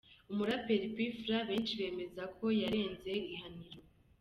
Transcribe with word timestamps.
Umuraperi 0.31 0.87
Pfla 1.15 1.39
benshi 1.49 1.73
bemeza 1.79 2.23
ko 2.37 2.45
yarenze 2.61 3.11
ihaniro. 3.33 3.79